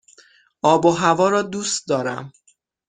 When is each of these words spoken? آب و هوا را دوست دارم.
آب 0.61 0.85
و 0.85 0.91
هوا 0.91 1.29
را 1.29 1.41
دوست 1.41 1.87
دارم. 1.87 2.31